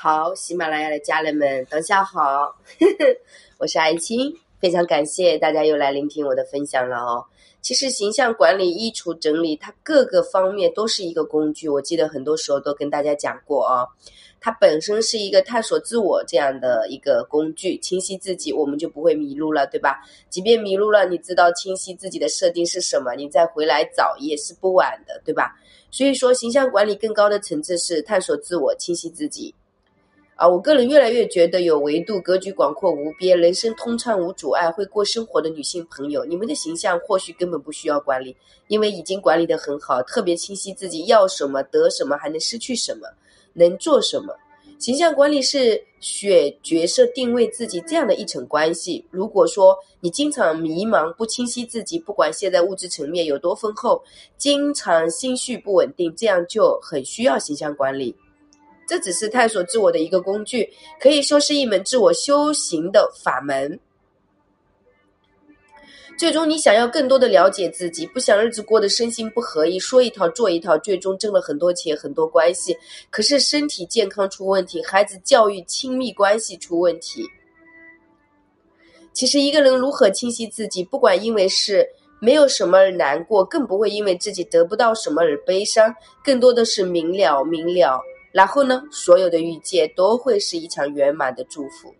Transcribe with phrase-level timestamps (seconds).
[0.00, 2.54] 好，喜马拉雅的家人们，等下好，
[3.58, 7.24] 我是爱青，非常感谢大家又来聆听我的分享了哦。
[7.62, 11.68] 其实形象管理、衣橱整理，它各个方面都是一个工具。
[11.68, 13.84] 我记得很多时候都跟大家讲过啊，
[14.40, 19.98] 它本身是一个探索自我这样的一个工具，清晰自己，我们就不会迷路了，对吧？
[20.30, 25.56] 即便迷路了，你知道清晰自己的设定是什么，你再回来找也是不晚的，对吧？
[25.90, 29.52] 所以说，形象管理更高的层次是探索自我，清晰自己。
[30.38, 38.36] 啊，我个人越来越觉得有维度、格局广阔无边、人生通畅无阻碍、会过生活的女性朋友，你们的形象或许根本不需要管理，
[38.68, 43.08] 因为已经管理得很好，特别清晰自己要什么、得什么，还能失去什么，
[43.52, 44.32] 能做什么。
[44.78, 49.04] 形象管理是选角色、定位自己这样的一层关系。
[49.10, 54.00] 如果说你经常迷茫、不清晰自己，不管现在物质层面有多丰厚，
[54.36, 58.14] 经常心绪不稳定，这样就很需要形象管理。
[58.88, 63.78] 这只是探索自我的一个工具，可以说是一门自我修行的法门。
[66.18, 72.76] 最终，你想要更多的了解自己，不想日子过得身心不合一，说一套做一套，最终挣了很多钱、很多关系，
[73.10, 77.24] 可是身体健康出问题，孩子教育、亲密关系出问题。
[79.12, 81.88] 其实，一个人如何清晰自己，不管因为是
[82.20, 88.02] 没有什么而难过，更不会因为自己得不到什么而悲伤，更多的是明了、明了。
[88.30, 91.94] 然后呢，所有的遇见都会是一场圆满的祝福。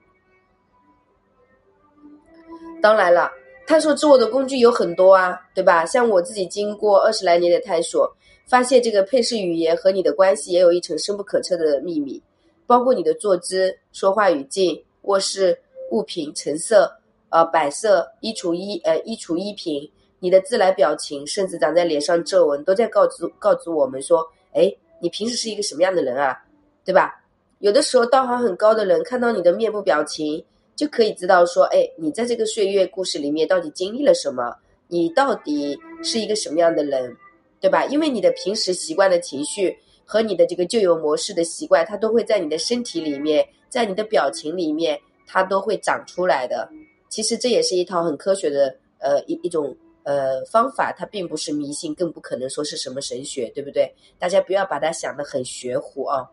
[2.82, 3.30] 当然了，
[3.66, 5.84] 探索自我的工具有很多啊，对吧？
[5.86, 8.08] 像我自己经过二十来年的探索，
[8.46, 12.22] 发现这个配饰语言和你的关系也有一层深不可测的秘密，
[12.66, 15.58] 包括你的坐姿、说话语境、卧室
[15.90, 16.88] 物品陈设、
[17.30, 19.90] 呃摆设、衣橱衣呃衣橱衣品、
[20.20, 24.72] 你的自来表情，甚至长在脸上皱纹，都在告知告诉我们说，哎。
[25.00, 26.36] 你平时是一个什么样的人啊？
[26.84, 27.22] 对吧？
[27.58, 34.56] 有的时候道行很高的人看到你的面部表情，就可以知道说，哎，你在这个岁月故事里面到底经历了什么？
[34.86, 37.16] 你到底是一个什么样的人，
[37.60, 37.84] 对吧？
[37.86, 46.68] 因为你的平时习惯的情绪和你的这个旧有模式的习惯，它都会在你的身体里面，在你的表情里面，它都会长出来的。
[47.08, 49.76] 其实这也是一套很科学的，呃，一一种。
[50.08, 53.94] 呃，方法它并不是迷信，更不可能说是什么神学，对不对？
[54.18, 56.30] 大家不要把它想得很玄乎啊。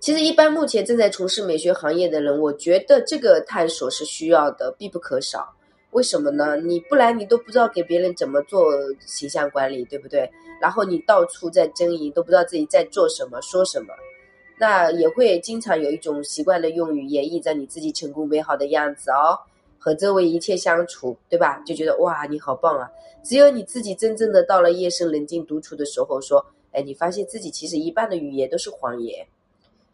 [0.00, 5.54] 其实，一般目前正在从事美学行业的人，我觉得这个探索是需要的，必不可少。
[5.92, 6.56] 为什么呢？
[6.56, 8.72] 你不然你都不知道给别人怎么做
[9.06, 10.28] 形象管理，对不对？
[10.60, 13.94] 然后你到处在争议，都不知道自己在做什么、说什么，
[14.58, 19.38] 那也会经常有一种习惯的用语演绎着你自己成功美好的样子哦。
[19.82, 21.58] 和周围一切相处，对吧？
[21.64, 22.88] 就觉得哇，你好棒啊！
[23.24, 29.26] 只有你自己真正的到了夜深人静独处的时候，说，哎，你发现自己其实一半的语言都是谎言，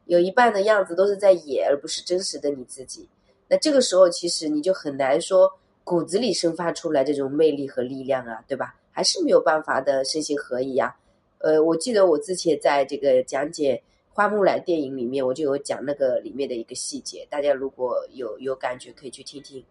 [0.06, 3.08] 有一半的样子都是在演，而不是真实的你自己。
[3.47, 5.48] 那这个时候，其实你就很难说
[5.84, 8.74] 骨子里生发出来这种魅力和力量啊，对吧？
[8.91, 10.97] 还是没有办法的身心合一呀。
[11.38, 13.80] 呃，我记得我之前在这个讲解。
[14.08, 19.62] 花木兰电影里面，我就有讲那个里面的一个细节，大家如果有有感觉，可以去听听。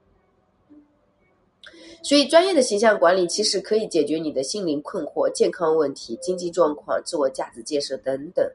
[2.03, 8.49] 所以，专业的形象管理其实可以解决你的心灵困惑、健康问题、经济状况、自我价值建设等等。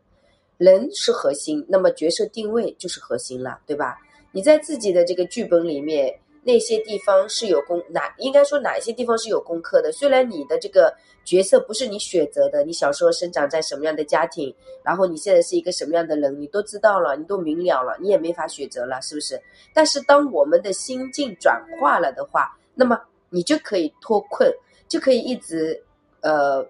[0.57, 3.99] 人是核心，那么角色定位就是核心了，对吧？
[4.33, 6.19] 你在自己的这个剧本里面。
[6.43, 9.93] 那些地方是有功哪应该说哪些地方是有功课的？
[9.93, 10.91] 虽然你的这个
[11.23, 19.39] 角色不是你选择的，你小时候生长在什么样的家庭，然后你现在是一个什么样的人，你都知道了，你都明了了，你也没法选择了，是不是？
[19.75, 22.99] 但是当我们的心境转化了的话，那么
[23.29, 24.51] 你就可以脱困，
[24.89, 25.79] 就可以一直，
[26.23, 26.67] 呃，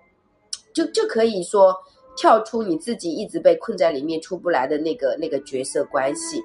[0.73, 1.73] 就就可以说
[2.17, 6.43] 跳出你自己一直被困在里面出不来的那个那个角色关系，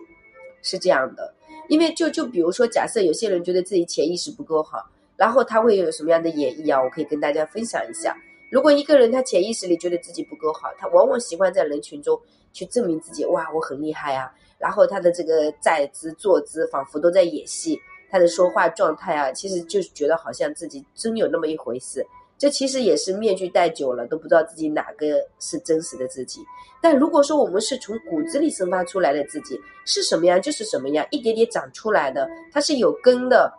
[0.62, 1.34] 是这样的。
[1.68, 4.78] 因为就就比如说，假设有些人觉得自己潜意识不够好，
[5.18, 6.80] 然后他会有什么样的演绎啊？
[6.80, 8.16] 我可以跟大家分享一下。
[8.52, 12.22] 如果一个人他潜意识里觉得自己不够好，他往往喜欢在人群中
[12.54, 14.32] 去证明自己，哇，我很厉害啊！
[14.60, 17.78] 然后他的这个站姿、坐姿仿佛都在演戏，
[18.16, 22.02] 他的说话状态啊，其实就是觉得好像自己真有那么一回事。
[22.38, 26.40] 这其实也是面具戴久了，都不知道自己哪个是真实的自己。
[26.82, 33.54] 但如果说我们是从骨子里生发出来的自己，是什么样就是什么样，一点点长出来的，它是有根的。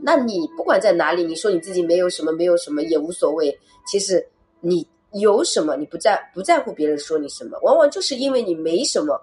[0.00, 3.54] 那你不管在哪里，你说你自己没有什么，没有什么也无所谓。
[3.86, 4.26] 其实
[4.60, 9.20] 你有什么，你不在不在乎别人说你什么，往往就是因为你没什么，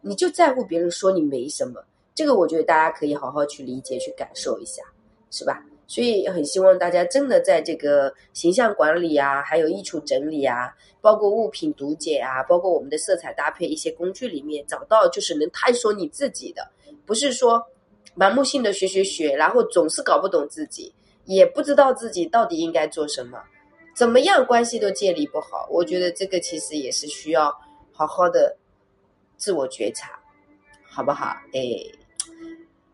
[0.00, 1.80] 你就在乎别人说你没什么。
[2.14, 4.82] 这个我觉得大家可以好好去理解、去感受一下，
[5.30, 5.64] 是吧？
[5.88, 16.66] 所以很希望大家真的在这个形象管理啊，还有衣橱整理啊，包括物品读解啊，包括我们的色彩搭配一些工具里面，找到就是能探索你自己的，
[17.04, 17.62] 不是说
[18.16, 20.94] 盲目性的学学学，然后总是搞不懂自己，
[21.26, 23.38] 也不知道自己到底应该做什么，
[23.94, 25.66] 怎么样关系都建立不好。
[25.70, 27.54] 我觉得这个其实也是需要
[27.92, 28.56] 好好的
[29.36, 30.18] 自我觉察，
[30.84, 31.36] 好不好？
[31.52, 31.60] 哎。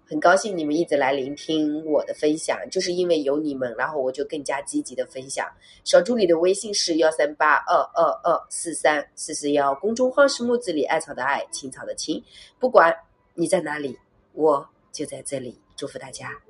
[0.09, 5.47] 很高兴你们一直来聆听我的分享，就是因为有你们，然后我就更加积极的分享。
[5.85, 12.25] 小助理的微信是幺三八二二二四三四四幺，公众号是木子里艾草的艾，青草的青。
[12.59, 12.95] 不管
[13.35, 13.99] 你在哪里，
[14.33, 15.61] 我就在这里。
[15.77, 16.48] 祝福大家。